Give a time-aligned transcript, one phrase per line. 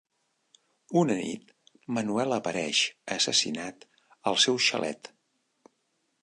[1.01, 1.51] Una nit,
[1.97, 2.81] Manuel apareix
[3.17, 3.87] assassinat
[4.33, 5.13] al seu xalet.